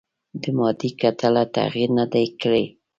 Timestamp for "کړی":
2.41-2.65